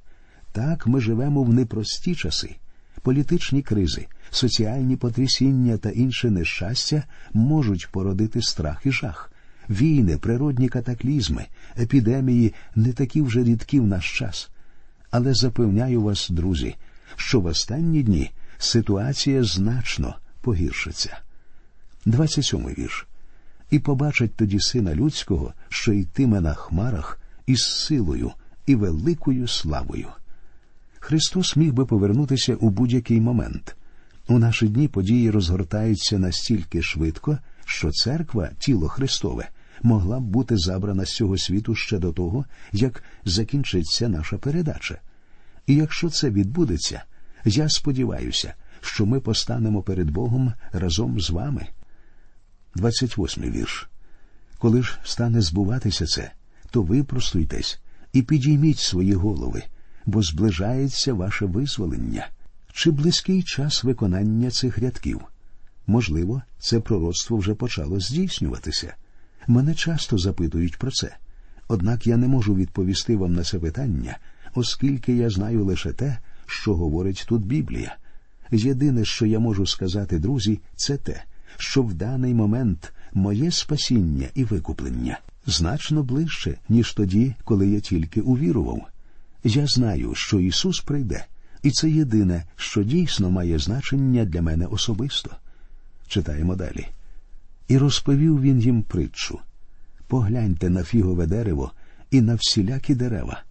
Так 0.52 0.86
ми 0.86 1.00
живемо 1.00 1.42
в 1.42 1.54
непрості 1.54 2.14
часи. 2.14 2.56
Політичні 3.02 3.62
кризи, 3.62 4.06
соціальні 4.30 4.96
потрясіння 4.96 5.76
та 5.76 5.90
інше 5.90 6.30
нещастя 6.30 7.02
можуть 7.32 7.88
породити 7.92 8.42
страх 8.42 8.80
і 8.84 8.92
жах. 8.92 9.32
війни, 9.70 10.18
природні 10.18 10.68
катаклізми, 10.68 11.46
епідемії 11.78 12.54
не 12.74 12.92
такі 12.92 13.22
вже 13.22 13.44
рідкі 13.44 13.80
в 13.80 13.86
наш 13.86 14.18
час. 14.18 14.50
Але 15.10 15.34
запевняю 15.34 16.02
вас, 16.02 16.30
друзі, 16.30 16.76
що 17.16 17.40
в 17.40 17.46
останні 17.46 18.02
дні 18.02 18.30
ситуація 18.58 19.44
значно 19.44 20.14
погіршиться. 20.40 21.18
27 22.04 22.60
вірш. 22.60 23.06
І 23.70 23.78
побачать 23.78 24.34
тоді 24.34 24.60
сина 24.60 24.94
людського, 24.94 25.52
що 25.68 25.92
йтиме 25.92 26.40
на 26.40 26.54
хмарах 26.54 27.20
із 27.46 27.62
силою 27.62 28.32
і 28.66 28.74
великою 28.74 29.48
славою. 29.48 30.08
Христос 31.00 31.56
міг 31.56 31.72
би 31.72 31.86
повернутися 31.86 32.54
у 32.54 32.70
будь-який 32.70 33.20
момент. 33.20 33.76
У 34.28 34.38
наші 34.38 34.68
дні 34.68 34.88
події 34.88 35.30
розгортаються 35.30 36.18
настільки 36.18 36.82
швидко, 36.82 37.38
що 37.64 37.90
церква, 37.90 38.50
тіло 38.58 38.88
Христове, 38.88 39.48
могла 39.82 40.20
б 40.20 40.22
бути 40.22 40.56
забрана 40.56 41.04
з 41.04 41.14
цього 41.14 41.38
світу 41.38 41.74
ще 41.74 41.98
до 41.98 42.12
того, 42.12 42.44
як 42.72 43.02
закінчиться 43.24 44.08
наша 44.08 44.38
передача. 44.38 45.00
І 45.66 45.74
якщо 45.74 46.10
це 46.10 46.30
відбудеться, 46.30 47.02
я 47.44 47.68
сподіваюся, 47.68 48.54
що 48.80 49.06
ми 49.06 49.20
постанемо 49.20 49.82
перед 49.82 50.10
Богом 50.10 50.52
разом 50.72 51.20
з 51.20 51.30
вами. 51.30 51.66
28 52.74 53.42
вірш. 53.42 53.88
Коли 54.58 54.82
ж 54.82 54.98
стане 55.04 55.40
збуватися 55.40 56.06
це, 56.06 56.32
то 56.70 56.82
випростуйтесь 56.82 57.80
і 58.12 58.22
підійміть 58.22 58.78
свої 58.78 59.14
голови, 59.14 59.62
бо 60.08 60.22
зближається 60.22 61.14
ваше 61.14 61.46
визволення. 61.46 62.28
Чи 62.72 62.90
близький 62.90 63.42
час 63.42 63.84
виконання 63.84 64.50
цих 64.50 64.78
рядків? 64.78 65.20
Можливо, 65.86 66.42
це 66.58 66.80
пророцтво 66.80 67.36
вже 67.36 67.54
почало 67.54 68.00
здійснюватися. 68.00 68.94
Мене 69.46 69.74
часто 69.74 70.18
запитують 70.18 70.78
про 70.78 70.90
це. 70.90 71.16
Однак 71.68 72.06
я 72.06 72.16
не 72.16 72.28
можу 72.28 72.54
відповісти 72.54 73.16
вам 73.16 73.34
на 73.34 73.42
це 73.42 73.58
питання, 73.58 74.18
оскільки 74.54 75.16
я 75.16 75.30
знаю 75.30 75.64
лише 75.64 75.92
те, 75.92 76.18
що 76.46 76.74
говорить 76.74 77.24
тут 77.28 77.46
Біблія. 77.46 77.96
Єдине, 78.52 79.04
що 79.04 79.26
я 79.26 79.38
можу 79.38 79.66
сказати, 79.66 80.18
друзі, 80.18 80.60
це 80.76 80.96
те, 80.96 81.22
що 81.56 81.82
в 81.82 81.94
даний 81.94 82.34
момент 82.34 82.92
моє 83.12 83.50
спасіння 83.50 84.28
і 84.34 84.44
викуплення 84.44 85.18
значно 85.46 86.02
ближче, 86.02 86.58
ніж 86.68 86.92
тоді, 86.92 87.34
коли 87.44 87.68
я 87.68 87.80
тільки 87.80 88.20
увірував. 88.20 88.88
Я 89.44 89.66
знаю, 89.66 90.14
що 90.14 90.40
Ісус 90.40 90.80
прийде, 90.80 91.26
і 91.62 91.70
це 91.70 91.90
єдине, 91.90 92.44
що 92.56 92.82
дійсно 92.82 93.30
має 93.30 93.58
значення 93.58 94.24
для 94.24 94.42
мене 94.42 94.66
особисто. 94.66 95.30
Читаємо 96.08 96.56
далі. 96.56 96.86
І 97.68 97.78
розповів 97.78 98.40
він 98.40 98.60
їм 98.60 98.82
притчу 98.82 99.40
погляньте 100.08 100.70
на 100.70 100.84
фігове 100.84 101.26
дерево 101.26 101.72
і 102.10 102.20
на 102.20 102.34
всілякі 102.34 102.94
дерева, 102.94 103.42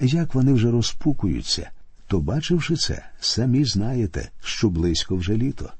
як 0.00 0.34
вони 0.34 0.52
вже 0.52 0.70
розпукуються, 0.70 1.70
то, 2.06 2.20
бачивши 2.20 2.76
це, 2.76 3.04
самі 3.20 3.64
знаєте, 3.64 4.30
що 4.44 4.70
близько 4.70 5.16
вже 5.16 5.36
літо. 5.36 5.72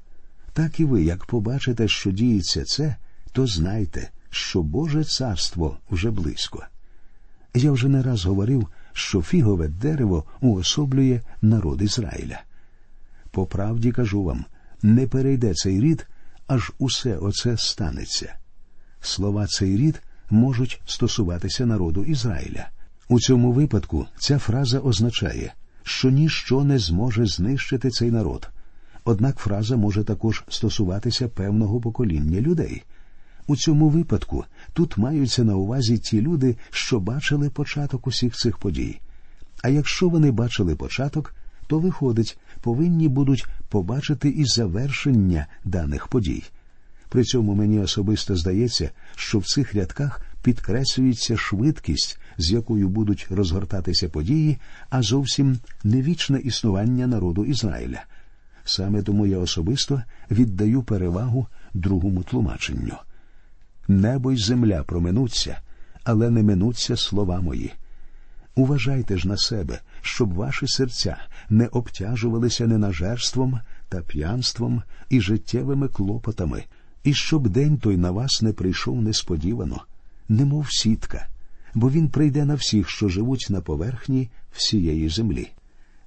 Так 0.53 0.79
і 0.79 0.85
ви, 0.85 1.03
як 1.03 1.25
побачите, 1.25 1.87
що 1.87 2.11
діється 2.11 2.63
це, 2.63 2.95
то 3.31 3.47
знайте, 3.47 4.09
що 4.29 4.61
Боже 4.61 5.03
царство 5.03 5.77
вже 5.91 6.11
близько. 6.11 6.65
Я 7.53 7.71
вже 7.71 7.87
не 7.87 8.03
раз 8.03 8.25
говорив, 8.25 8.67
що 8.97 9.21
фігове 9.21 9.67
дерево 9.67 10.23
уособлює 10.41 11.21
народ 11.41 11.81
Ізраїля. 11.81 12.41
По 13.31 13.45
правді 13.45 13.91
кажу 13.91 14.23
вам, 14.23 14.45
не 14.81 15.07
перейде 15.07 15.53
цей 15.53 15.81
рід, 15.81 16.07
аж 16.47 16.71
усе 16.77 17.17
оце 17.17 17.57
станеться. 17.57 18.35
Слова 19.01 19.47
цей 19.47 19.77
рід 19.77 20.01
можуть 20.29 20.81
стосуватися 20.85 21.65
народу 21.65 22.03
Ізраїля. 22.03 22.69
У 23.09 23.19
цьому 23.19 23.51
випадку 23.51 24.07
ця 24.19 24.37
фраза 24.37 24.79
означає, 24.79 25.53
що 25.83 26.09
ніщо 26.09 26.63
не 26.63 26.79
зможе 26.79 27.25
знищити 27.25 27.89
цей 27.89 28.11
народ. 28.11 28.49
Однак 29.03 29.37
фраза 29.37 29.77
може 29.77 30.03
також 30.03 30.43
стосуватися 30.49 31.27
певного 31.27 31.81
покоління 31.81 32.41
людей. 32.41 32.83
У 33.47 33.55
цьому 33.55 33.89
випадку 33.89 34.45
тут 34.73 34.97
маються 34.97 35.43
на 35.43 35.55
увазі 35.55 35.97
ті 35.97 36.21
люди, 36.21 36.57
що 36.69 36.99
бачили 36.99 37.49
початок 37.49 38.07
усіх 38.07 38.35
цих 38.35 38.57
подій. 38.57 38.99
А 39.61 39.69
якщо 39.69 40.09
вони 40.09 40.31
бачили 40.31 40.75
початок, 40.75 41.35
то 41.67 41.79
виходить, 41.79 42.37
повинні 42.61 43.07
будуть 43.07 43.45
побачити 43.69 44.29
і 44.29 44.45
завершення 44.45 45.47
даних 45.65 46.07
подій. 46.07 46.43
При 47.09 47.23
цьому 47.23 47.55
мені 47.55 47.79
особисто 47.79 48.35
здається, 48.35 48.89
що 49.15 49.39
в 49.39 49.45
цих 49.45 49.75
рядках 49.75 50.21
підкреслюється 50.43 51.37
швидкість, 51.37 52.19
з 52.37 52.51
якою 52.51 52.89
будуть 52.89 53.27
розгортатися 53.29 54.09
події, 54.09 54.57
а 54.89 55.01
зовсім 55.01 55.59
не 55.83 56.01
вічне 56.01 56.39
існування 56.39 57.07
народу 57.07 57.45
Ізраїля. 57.45 58.03
Саме 58.65 59.01
тому 59.01 59.27
я 59.27 59.37
особисто 59.37 60.03
віддаю 60.31 60.83
перевагу 60.83 61.47
другому 61.73 62.23
тлумаченню. 62.23 62.97
Небо 63.87 64.31
й 64.31 64.37
земля 64.37 64.83
проминуться, 64.83 65.61
але 66.03 66.29
не 66.29 66.43
минуться 66.43 66.97
слова 66.97 67.41
мої. 67.41 67.73
Уважайте 68.55 69.17
ж 69.17 69.27
на 69.27 69.37
себе, 69.37 69.79
щоб 70.01 70.33
ваші 70.33 70.67
серця 70.67 71.17
не 71.49 71.67
обтяжувалися 71.67 72.67
ненажерством 72.67 73.59
та 73.89 74.01
п'янством 74.01 74.83
і 75.09 75.21
життєвими 75.21 75.87
клопотами, 75.87 76.63
і 77.03 77.13
щоб 77.13 77.49
день 77.49 77.77
той 77.77 77.97
на 77.97 78.11
вас 78.11 78.41
не 78.41 78.53
прийшов 78.53 79.01
несподівано, 79.01 79.81
немов 80.29 80.71
сітка, 80.71 81.27
бо 81.73 81.89
він 81.89 82.09
прийде 82.09 82.45
на 82.45 82.55
всіх, 82.55 82.89
що 82.89 83.09
живуть 83.09 83.47
на 83.49 83.61
поверхні 83.61 84.29
всієї 84.51 85.09
землі. 85.09 85.49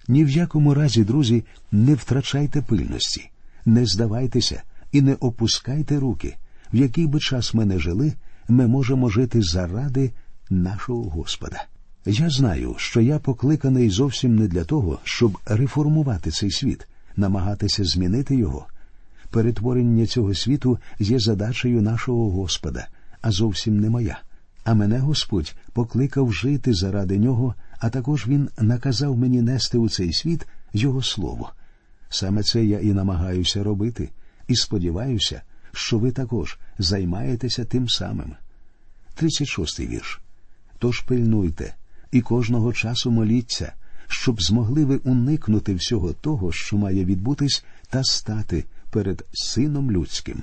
Ні 0.09 0.25
в 0.25 0.31
якому 0.31 0.75
разі, 0.75 1.05
друзі, 1.05 1.45
не 1.73 1.95
втрачайте 1.95 2.63
пильності, 2.63 3.31
не 3.67 3.87
здавайтеся 3.87 4.63
і 4.93 5.03
не 5.03 5.15
опускайте 5.15 5.99
руки, 5.99 6.37
в 6.73 6.77
який 6.77 7.07
би 7.07 7.21
час 7.21 7.55
ми 7.55 7.65
не 7.65 7.79
жили, 7.79 8.13
ми 8.49 8.67
можемо 8.67 9.09
жити 9.09 9.43
заради 9.43 10.13
нашого 10.51 11.03
Господа. 11.03 11.65
Я 12.07 12.31
знаю, 12.31 12.75
що 12.79 13.01
я 13.01 13.19
покликаний 13.19 13.91
зовсім 13.91 14.37
не 14.37 14.49
для 14.49 14.65
того, 14.65 14.99
щоб 15.05 15.39
реформувати 15.47 16.31
цей 16.31 16.51
світ, 16.51 16.87
намагатися 17.17 17.85
змінити 17.85 18.37
його. 18.37 18.67
Перетворення 19.31 20.07
цього 20.07 20.35
світу 20.35 20.79
є 20.99 21.19
задачею 21.19 21.83
нашого 21.83 22.31
Господа, 22.31 22.89
а 23.21 23.31
зовсім 23.31 23.81
не 23.81 23.91
моя. 23.91 24.19
А 24.65 24.75
мене 24.75 24.99
Господь 24.99 25.55
покликав 25.73 26.33
жити 26.33 26.75
заради 26.75 27.19
нього, 27.19 27.55
а 27.79 27.91
також 27.91 28.27
Він 28.27 28.49
наказав 28.59 29.19
мені 29.19 29.43
нести 29.43 29.79
у 29.79 29.89
цей 29.89 30.13
світ 30.13 30.47
Його 30.73 31.03
Слово. 31.03 31.53
Саме 32.09 32.43
це 32.43 32.65
я 32.65 32.81
і 32.81 32.93
намагаюся 32.93 33.63
робити, 33.63 34.11
і 34.49 34.57
сподіваюся, 34.57 35.43
що 35.73 35.99
ви 35.99 36.11
також 36.11 36.59
займаєтеся 36.79 37.65
тим 37.65 37.89
самим. 37.89 38.33
36 39.15 39.81
вірш. 39.81 40.21
Тож 40.79 41.01
пильнуйте 41.01 41.75
і 42.13 42.21
кожного 42.21 42.73
часу 42.73 43.11
моліться, 43.11 43.73
щоб 44.09 44.43
змогли 44.43 44.85
ви 44.85 44.97
уникнути 44.97 45.75
всього 45.75 46.13
того, 46.13 46.53
що 46.53 46.77
має 46.77 47.05
відбутись, 47.05 47.65
та 47.91 48.05
стати 48.05 48.65
перед 48.91 49.25
Сином 49.33 49.91
Людським. 49.91 50.43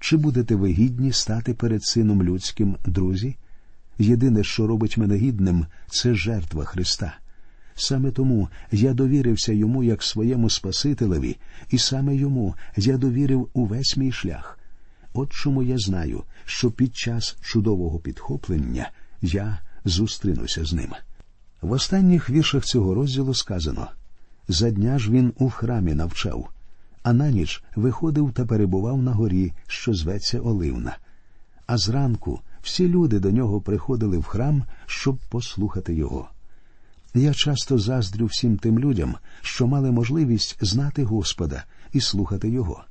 Чи 0.00 0.16
будете 0.16 0.54
ви 0.54 0.72
гідні 0.72 1.12
стати 1.12 1.54
перед 1.54 1.84
Сином 1.84 2.22
Людським, 2.22 2.76
друзі? 2.86 3.36
Єдине, 3.98 4.44
що 4.44 4.66
робить 4.66 4.96
мене 4.96 5.16
гідним, 5.16 5.66
це 5.90 6.14
жертва 6.14 6.64
Христа. 6.64 7.18
Саме 7.80 8.10
тому 8.10 8.48
я 8.72 8.94
довірився 8.94 9.52
йому 9.52 9.84
як 9.84 10.02
своєму 10.02 10.50
Спасителеві, 10.50 11.36
і 11.70 11.78
саме 11.78 12.16
йому 12.16 12.54
я 12.76 12.96
довірив 12.96 13.48
увесь 13.54 13.96
мій 13.96 14.12
шлях. 14.12 14.58
От 15.14 15.32
чому 15.32 15.62
я 15.62 15.78
знаю, 15.78 16.22
що 16.44 16.70
під 16.70 16.96
час 16.96 17.36
чудового 17.42 17.98
підхоплення 17.98 18.90
я 19.22 19.58
зустрінуся 19.84 20.64
з 20.64 20.72
ним. 20.72 20.92
В 21.62 21.72
останніх 21.72 22.30
віршах 22.30 22.64
цього 22.64 22.94
розділу 22.94 23.34
сказано 23.34 23.88
за 24.48 24.70
дня 24.70 24.98
ж 24.98 25.10
він 25.10 25.32
у 25.38 25.50
храмі 25.50 25.94
навчав, 25.94 26.48
а 27.02 27.12
на 27.12 27.30
ніч 27.30 27.62
виходив 27.76 28.32
та 28.32 28.46
перебував 28.46 29.02
на 29.02 29.12
горі, 29.12 29.52
що 29.66 29.94
зветься 29.94 30.40
Оливна. 30.40 30.96
А 31.66 31.76
зранку 31.76 32.40
всі 32.62 32.88
люди 32.88 33.18
до 33.18 33.30
нього 33.30 33.60
приходили 33.60 34.18
в 34.18 34.22
храм, 34.22 34.64
щоб 34.86 35.18
послухати 35.28 35.94
його. 35.94 36.28
Я 37.18 37.34
часто 37.34 37.78
заздрю 37.78 38.26
всім 38.26 38.56
тим 38.56 38.78
людям, 38.78 39.16
що 39.42 39.66
мали 39.66 39.90
можливість 39.90 40.56
знати 40.60 41.04
Господа 41.04 41.64
і 41.92 42.00
слухати 42.00 42.48
Його. 42.48 42.84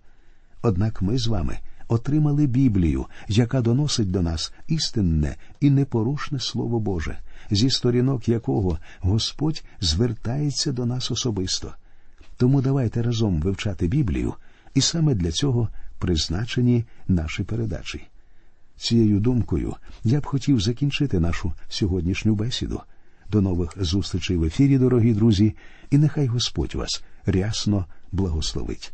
Однак 0.62 1.02
ми 1.02 1.18
з 1.18 1.28
вами 1.28 1.58
отримали 1.88 2.48
Біблію, 2.48 3.06
яка 3.28 3.62
доносить 3.62 4.12
до 4.12 4.22
нас 4.22 4.54
істинне 4.68 5.36
і 5.60 5.70
непорушне 5.70 6.40
Слово 6.40 6.80
Боже, 6.80 7.18
зі 7.52 7.70
сторінок 7.70 8.30
якого 8.30 8.80
Господь 9.00 9.63
звертається 9.82 10.72
до 10.72 10.86
нас 10.86 11.12
особисто. 11.12 11.74
Тому 12.38 12.62
давайте 12.62 13.04
разом 13.04 13.42
вивчати 13.42 13.88
Біблію, 13.88 14.34
і 14.74 14.82
саме 14.82 15.16
для 15.16 15.32
цього 15.32 15.70
призначені 16.00 16.86
наші 17.08 17.44
передачі. 17.44 18.08
Цією 18.78 19.20
думкою 19.20 19.76
я 20.04 20.20
б 20.20 20.26
хотів 20.26 20.60
закінчити 20.60 21.20
нашу 21.20 21.54
сьогоднішню 21.70 22.36
бесіду. 22.36 22.82
До 23.32 23.42
нових 23.42 23.74
зустрічей 23.78 24.38
в 24.38 24.44
ефірі, 24.44 24.78
дорогі 24.78 25.13
друзі, 25.13 25.56
і 25.92 25.98
нехай 25.98 26.28
Господь 26.28 26.76
вас 26.76 27.04
рясно 27.26 27.86
благословить. 28.12 28.94